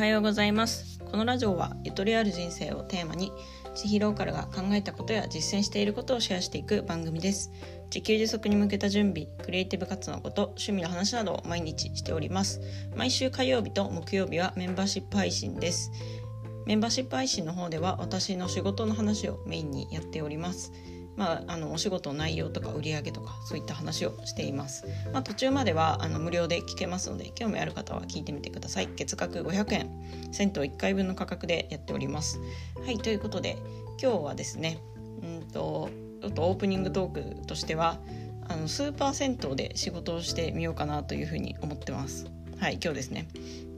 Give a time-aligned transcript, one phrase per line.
[0.00, 0.98] はようございます。
[1.10, 3.30] このラジオはゆとりある人生をテーマに
[3.74, 7.50] 千尋ローカルが考えたことや実践していることをシェアしていく番組です。
[7.94, 12.62] 自給自足に向けた準備クリエイティブ活動のこと趣味の話などを毎日しております。
[12.96, 15.92] 毎週火曜日と木曜日はメンバーシップ配信です。
[16.64, 20.72] メンバーシップ配信の方では私の仕事の話をメインにやっております。
[21.20, 28.88] まあ、あのお仕事の内容とか売り上げとかそういった話をしています、まあ、途中まではあの無料で聞けますので興味ある方は聞いてみてください。
[28.96, 29.90] 月額500円
[30.32, 32.40] 銭湯1回分の価格でやっております。
[32.86, 33.58] はいということで
[34.02, 34.78] 今日はですね
[35.22, 35.90] うんと
[36.22, 37.98] ちょっとオープニングトークとしては
[38.48, 42.30] あのスーパー銭湯で仕事をしてみようかなというふうに思ってます。
[42.58, 43.28] はい今日ですね。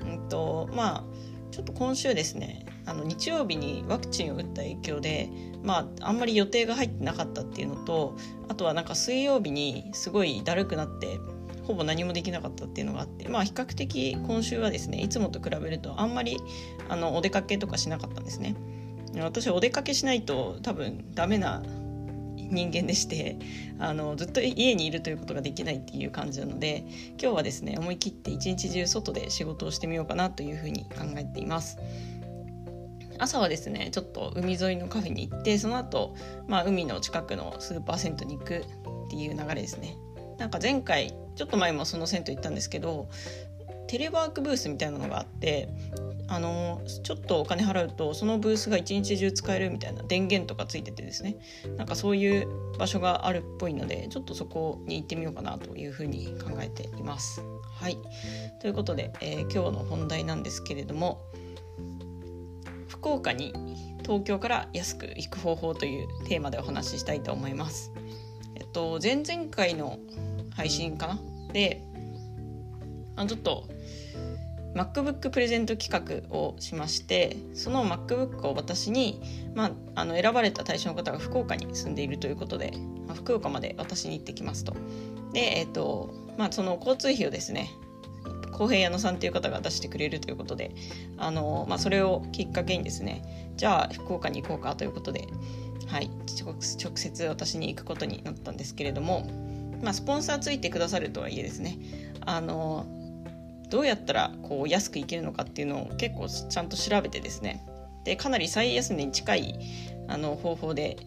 [0.00, 1.04] うんとまあ
[1.50, 5.28] ちょっと今週ですねあの日曜日にワクチンを打った影響で、
[5.62, 8.16] まあ、あんまり予定が入ってなかったっていうのと
[8.48, 11.20] あとはなんか水曜日にすごいだるくなって
[11.64, 16.38] ほぼ何もできなかったっていうのがあって、まあ、比較的今週はですねいつもと比べるとあんまり
[16.88, 18.56] あのお出かけとかしなかったんですね。
[19.20, 21.62] 私お出かけしないと多分ダメな
[22.52, 23.36] 人間でして
[23.78, 26.84] あのずっと家にいるということができないっていう感じなので
[27.20, 31.78] 今日はですね思い切って一日中外で仕事をしてみようかなというふうに考えています。
[33.22, 36.16] 朝はですねちょっと海沿いのカフェに行ってその後、
[36.48, 39.96] まあ海の近くのスーパー銭湯に行くっていう流れですね。
[40.38, 43.08] なんか前回ちょっと前もその銭湯行ったんですけど
[43.86, 45.68] テレワークブースみたいなのがあって
[46.26, 51.36] あのちょっとお金払うとそのブースが一日中使えるみたいな電源とかついててですね。
[51.76, 57.40] なんかそういう場所があるっぽいのでちょっとそこに行ってみようかなというふうに考えています。
[57.80, 57.98] はい。
[58.60, 61.20] ということで、えー、今日の本題なんですけれども
[63.02, 63.52] 福岡に
[64.02, 67.90] 東京から安く行く方法というテーマでお話ししたいと思います。
[68.54, 69.98] えっと前々回の
[70.54, 71.18] 配信かな？
[71.52, 71.82] で
[73.16, 73.68] あちょっと
[74.76, 79.20] MacBook プレゼント企画をしましてその MacBook を私に、
[79.56, 82.72] まあ、あの選ばれた対象の方が福岡に住んでいるということで、
[83.08, 84.74] まあ、福岡まで私に行ってきますと。
[85.32, 87.68] で、えっ、とまあ、その交通費をですね
[88.62, 90.72] 公平矢野さんという方が出してくれるということで
[91.18, 95.26] あの、まあ、それをきっかけにですねじゃあ福岡に行こうかということで、
[95.88, 96.08] はい、
[96.40, 96.54] 直
[96.94, 99.28] 接私に行くことになったんですけれども、
[99.82, 101.76] まあ、スポンサーついてくださるとはいえですね
[102.24, 102.86] あの
[103.68, 107.66] どうやったらこう安くいけるのかっていうのを結構ちゃんと調べてですね
[108.04, 109.58] でかなり最安値に近い
[110.06, 110.98] あの方法で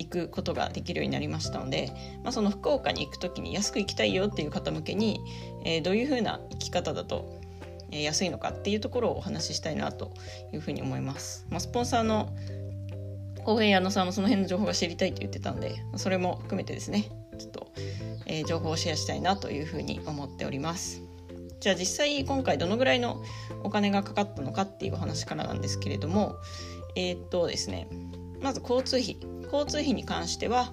[0.00, 1.92] 行くことができるようになりましたので、
[2.24, 5.20] まあ、その福岡に行く時に安く行きたいよっていう方向けに、
[5.64, 7.40] えー、どういうふうな行き方だと
[7.90, 10.12] 安いのかっていうところをお話ししたいなと
[10.52, 11.46] いうふうに思います。
[11.50, 12.30] まあ、スポンサーの
[13.44, 17.06] 公平矢野さんもその辺の情報が知りたいと言ってたんでそれも含めてですね
[17.38, 17.72] ちょっと、
[18.26, 21.02] えー、情報をシェアしたいなというふうに思っております。
[21.58, 23.22] じゃあ実際今回どのぐらいの
[23.64, 26.36] お金がかかったのかっていうお話からなんですけれども
[26.96, 27.86] えー、っとですね
[28.40, 30.72] まず交通費交通費に関しては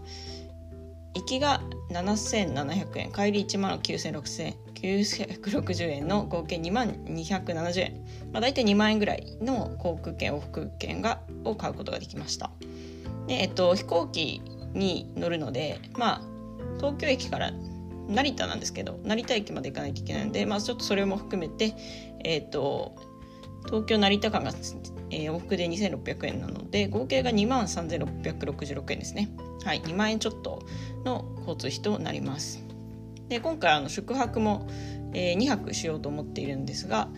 [1.14, 1.62] 行きが
[1.92, 12.52] 7700円帰り1万9600円960円の合計2万270円、まあ、大体2万円ぐらいの航空券往復券がを買うことができました。
[13.28, 14.42] で、えっと、飛行機
[14.74, 16.22] に乗るのでまあ
[16.78, 17.52] 東京駅から
[18.08, 21.74] 成田なんですけど成田駅まで行かないといけないので、まあ、ちょっとそれも含めて、
[22.24, 22.96] えーと、
[23.66, 24.52] 東京成田間が、
[25.10, 29.30] えー、往復で2600円なので合計が2万3666円ですね。
[29.66, 30.62] はい2万円ちょっと
[31.04, 32.67] の交通費となります。
[33.30, 34.68] で今回あの宿泊も、
[35.14, 37.10] えー、2泊しようと思っているんですが、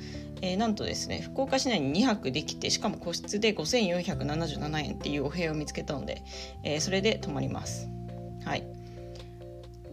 [0.42, 6.24] えー、なんとですね福岡市内に2泊できてしかも個室で5477円っていうお部屋を見つけたので、
[6.64, 7.90] えー、それで泊まります。
[8.46, 8.64] はい。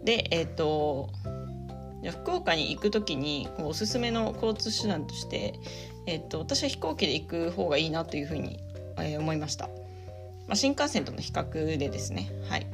[0.04, 1.10] でえっ、ー、と
[2.10, 5.58] 福岡に行く時におすすめの交通手段として、
[6.06, 8.60] えーと、私は飛行機で行く方がいいなというふうに、
[8.98, 9.68] え、思いました、
[10.46, 12.30] まあ、新幹線との比較でですね。
[12.48, 12.66] はい。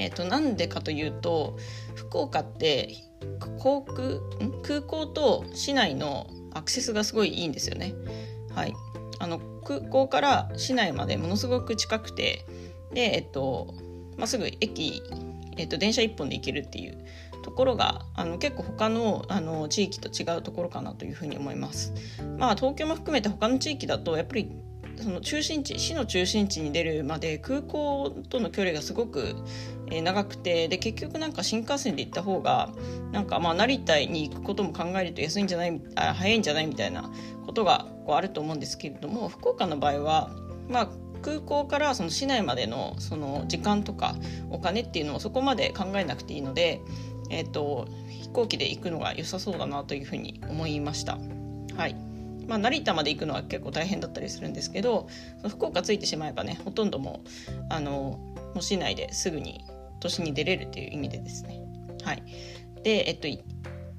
[0.00, 1.58] えーと、なんでかというと
[1.94, 2.94] 福岡って
[3.58, 4.20] 航空
[4.62, 7.94] 空港と市内のアクセスがすごいいいんですよね。
[8.54, 8.74] はい、
[9.18, 12.46] あの空港から市内までものすごく近くて
[12.92, 13.74] で、えっと
[14.16, 15.02] まあ、すぐ駅
[15.56, 16.96] えーと、電車1本で行けるっていう
[17.42, 21.92] ところがあの結構他のあの地域と違うところかなというふうに思います。
[22.38, 24.50] まあ東京も含めて他の地域だとやっぱり
[25.02, 29.34] その中心地市の中心地に出るまで空港との距離がすごく、
[29.90, 32.70] え長くてで結局なんか新幹線で行った方が
[33.12, 37.10] なんかまあ成田に行くことも考えると安いんじゃないあ早いんじゃないみたいな
[37.46, 40.30] ことがこうあると思うんですけれども福岡の場合は
[40.68, 40.88] まあ
[41.22, 44.14] 空港からその市内までのその時間とか
[44.50, 46.80] お金っていうのをそこまで考えなくていいので、
[47.30, 51.18] えーと、飛行機で行くのが良さそうだなというふうに思いました。
[51.76, 51.96] はい
[52.48, 55.06] まあ、成田まで行くのは結構大変だったりするんですけど
[55.48, 57.28] 福岡着いてしまえばねほとんどもう
[57.68, 59.64] あのもう市内ですぐに
[60.00, 61.60] 都心に出れるという意味でですね。
[62.04, 62.22] はい。
[62.82, 63.28] でえっと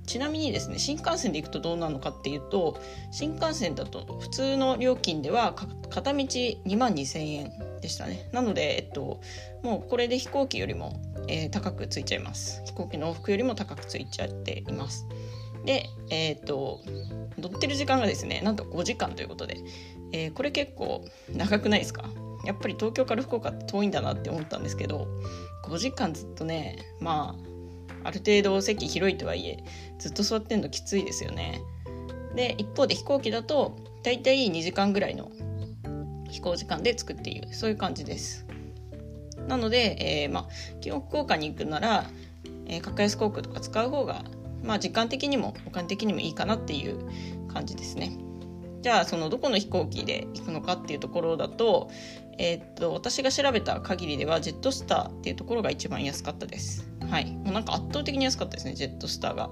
[0.06, 2.77] ちなみにですね新幹線で行くとどうなのかっていうと
[3.12, 5.53] 新幹線だと普通の料金では
[5.89, 7.51] 片道2万2千円
[7.81, 8.30] でしたね。
[8.31, 9.21] なので、えっと、
[9.63, 12.62] もうこれで飛行機よりも、えー、高くついちゃいます。
[12.65, 15.07] 飛行機の往復よりも高くついちゃっています。
[15.65, 16.81] でえっ、と
[17.38, 19.57] 乗ってる時間がですねなんと5時間ということで、
[20.12, 22.06] えー、これ結構長くないですか？
[22.45, 25.07] やっぱり東京から福岡って遠いんだなって思ったんですけど
[25.65, 27.35] 5時間ずっとねま
[28.03, 29.63] あある程度席広いとはいえ
[29.99, 31.61] ずっと座ってんのきついですよね。
[32.35, 35.31] で一方で飛行機だと大体2時間ぐらいの
[36.29, 38.45] 飛行時間で作っているそういう感じです。
[39.47, 42.05] なので、えー、まあ基本福岡に行くなら、
[42.65, 44.23] えー、格安航空とか使う方が
[44.63, 46.97] まあ時間的にもお金的にもいいかなっていう
[47.53, 48.17] 感じですね。
[48.81, 51.91] じゃあそのどこの飛行機で行くのかっていうところだと,、
[52.37, 56.87] えー、っと私が調べた限りではジェットスターっていうところが一番安かったです。
[57.09, 57.31] はい。
[57.31, 59.49] もうなんか圧倒的に安かったですねジェットスターが。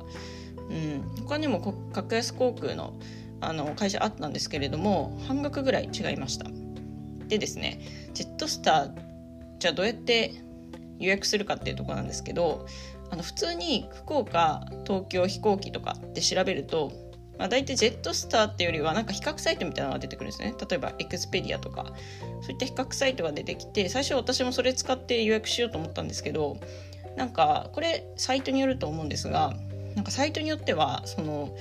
[0.70, 1.04] うん。
[1.24, 2.94] 他にも格安航空の
[3.42, 6.48] あの会社あったんですけれども半額ぐらい違いました。
[7.28, 7.80] でですね
[8.14, 8.92] ジェットスター
[9.60, 10.34] じゃあどうやって
[11.00, 12.66] 予約するかっていうとこなんですけど
[13.12, 16.92] あの普通に福岡東京飛行機とかで調べると
[17.40, 21.86] まあ、大体ジェットスターっていうよりはなんか比較サイトみたいなのが出てくるんですね例えばエクスペディアとか
[22.42, 26.58] そういった比較サイトが出てきて最初私もそれ使って予約しようと思ったんですけど
[27.16, 29.54] なんかこれサイトによると思うんですが
[29.96, 31.56] なんかサイトによってはその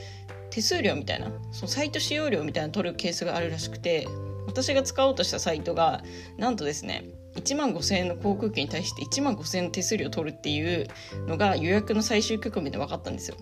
[0.50, 4.08] 手数料みたいなそのサイト使用料みたいなの取るケースがあるらしくて
[4.46, 6.02] 私が使おうとしたサイトが
[6.38, 7.04] なんとですね
[7.36, 10.88] 1万5000円の航空券に対して1万5000円の手数料を取るっていう
[11.28, 13.36] のが予約の最終局面で分かったんですよ。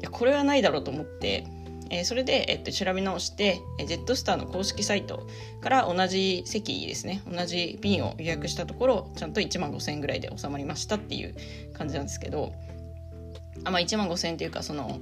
[0.00, 1.44] いやこれはないだろうと思って
[1.90, 5.26] えー、それで、えっと、調べ直して、えジェットスターの公式サイト
[5.60, 7.22] から同じ席ですね。
[7.30, 11.34] 同じ便を予約したところちゃんと1万5000円ぐらいで収まりましたっていう
[11.74, 12.52] 感じなんですけど
[13.64, 14.98] あまあ1万5000円っていうかその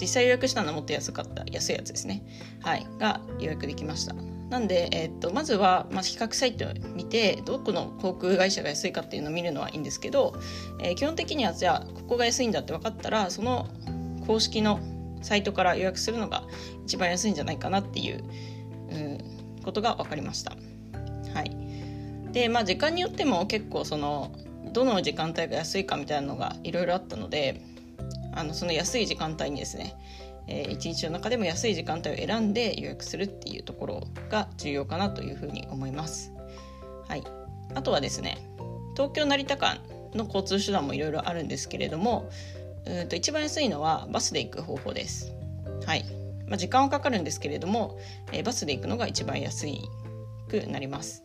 [0.00, 2.22] 実際予約したのはもっと安かった安いやつですね。
[2.60, 4.14] はいが予約できました。
[4.50, 10.34] なんで、えー、っとまずは、まあ、比較サイトを見てどこの航空会社が安いかっていうのを見るのはいいんですけど、
[10.78, 13.66] えー、基本的にはじゃあここが安いんだって分かったらその
[14.26, 14.78] 公式の
[15.22, 16.44] サイトから予約するのが
[16.84, 18.22] 一番安いんじゃないかなっていう、
[19.64, 20.56] ことが分かりました。
[21.34, 24.32] はい、でまあ時間によっても結構その
[24.72, 27.62] どの時間帯が安いかみたいなのがいろいろあったので
[28.34, 29.94] あのその安い時間帯にですね、
[30.46, 36.32] えー、一日の中でも安い時間帯を選んで予約するっていうところが重要かなというふうに思います。
[37.08, 37.22] はい、
[37.74, 38.38] あとはですね
[38.94, 39.80] 東京成田間
[40.14, 42.30] の交通手段もいろいろあるんですけれども
[42.86, 45.32] うんと一番安いのはバスで行く方法です。
[45.86, 46.04] はい。
[46.46, 47.98] まあ、時間はかかるんですけれども、
[48.32, 49.82] えー、バスで行くのが一番安い
[50.48, 51.24] くなります。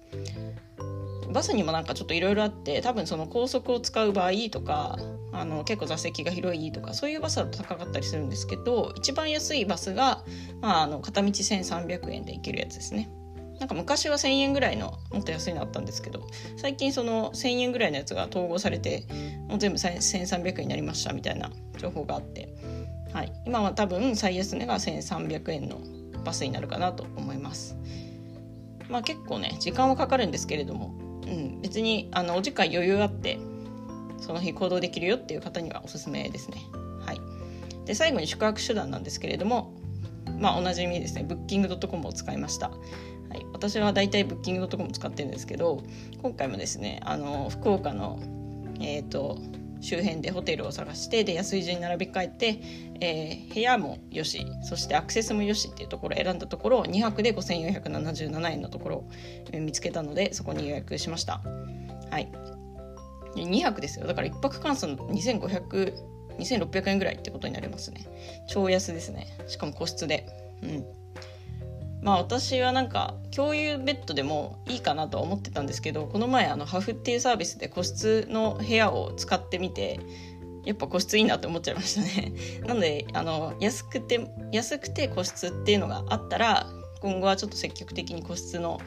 [1.33, 4.97] バスにもなんかちょっといろいろあって多分その高速を使う場合とか
[5.33, 10.23] あの結構座席が広いとかそういうバスだと高かったりするんですけど一番安いバスが、
[10.61, 13.09] まあ、あの片道1300円で行けるやつですね。
[13.59, 16.27] なんか昔は1,000円ぐらいのもっと安いのあったんですけど
[16.57, 19.05] 最近その1,000円ぐらいのやつが統合されて
[19.47, 22.49] もう全部1,300円になりましたみたいな情報があって、
[23.13, 25.79] はい、今は多分最安値が1,300円の
[26.23, 27.77] バスになるかなと思います。
[28.89, 33.39] まあ結構ね時間はかかるんですけれども、うん、別にあのお時間余裕あって
[34.19, 36.57] その日行動できるよっていう方にはおすすめですね。
[37.05, 37.21] はい、
[37.85, 39.73] で最後に宿泊手段なんですけれども
[40.39, 42.71] まあおなじみですねブッキングドットコムを使いました。
[43.37, 45.83] い、私はだいたいブッキングドットコム使ってるんですけど
[46.21, 48.19] 今回もですねあの福岡の、
[48.79, 49.37] えーと、
[49.81, 52.59] 周辺でホテルを探してで安い順に並び替えて、
[52.99, 59.09] えー、部屋もよしそしてアクセスもよしっていうところを選んだところ2泊で5477円のところを
[59.53, 61.41] 見つけたのでそこに予約しました。
[62.11, 62.31] はい。
[63.35, 64.07] 2泊ですよ。
[64.07, 68.05] だから1泊換算2500 2600円ぐらいってことになりますね。
[68.47, 69.27] 超安ですね。
[69.47, 70.27] しかも個室で。
[70.63, 70.85] うん。
[72.07, 79.99] まあ私はなんか共有ベッドでもいいかなとは思ってたんですけどこの前あのハフっていうサービスで個室の部屋を使ってみて
[80.63, 82.31] やっぱ個室いいなって思っちゃいましたね。
[82.65, 86.67] なのであの安くて安くて個室っていうのがあったら
[87.01, 88.79] 今後はちょっと積極的に個室の、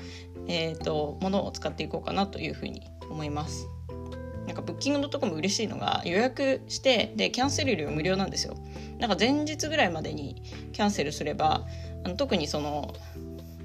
[0.49, 3.69] えーと、ものを使っていこうかなというふうに思います。
[4.47, 8.57] なんかブッキングのとこも嬉しいのが予約してでキャンセル料無料なんですよ。
[8.99, 11.67] なんか前日ぐらいまでにキャンセルすれば
[12.05, 12.95] あの特にその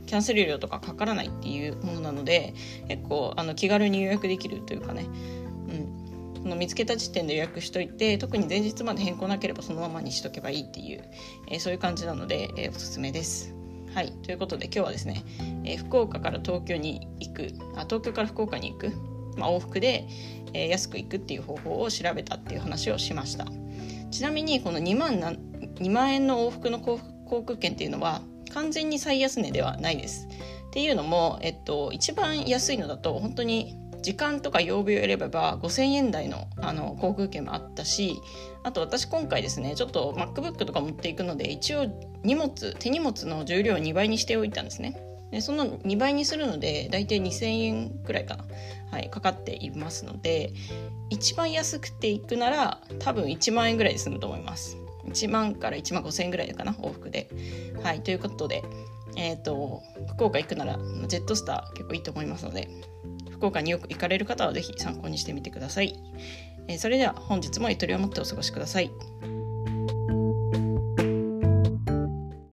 [0.06, 2.54] キャンセル料とかかからないっていうものなので
[2.88, 5.06] 結構あの気軽に予約できるというかね、
[6.36, 11.04] うん、この見つけた時点で予約しといて特に前日まで変更なければそのままにしとけばいいっていう、
[11.50, 13.54] えー、そういう感じなので、えー、おすすめです。
[13.94, 14.12] はい。
[14.12, 15.24] ということで今日はですね、
[15.64, 18.92] えー、福岡から東京に行くあ東京から福岡に行く、
[19.38, 20.08] まあ、往復で、
[20.54, 23.46] え、安く行くっていう方法を調べたっていう話をしました。
[24.12, 26.80] ちなみにこの2万な2万円の往復の
[27.26, 28.22] 航空券っていうのは
[28.54, 30.28] 完全に最安値ではないです。
[30.68, 38.22] っていうのも、えっと、一番安いのだと本当に時間とか曜日を選べば5000円台のあの航空券もあったし
[38.64, 41.88] あと私今回ですねちょっと MacBook とか持っていくので一応
[42.24, 45.02] 荷物手荷物の重量を2倍にしておいたんですね。
[45.32, 48.46] でその2倍にするので大体2000円くらいかな、
[48.92, 50.54] はい、かかっていますので
[51.10, 54.78] 一番安くていくなら多分1万円ぐらいで済むと思います。
[55.16, 57.30] 1万から1万5千円ぐらいかな往復で
[57.82, 58.64] はいということで
[59.16, 62.68] えっ、ー、と福岡行くならジェットスター結構いいと思いますので
[63.32, 65.96] 福岡によく行かれる方は是非参考にしてみてください。
[66.68, 68.92] えそれでは本日もゆとりを持ってお過ごしください。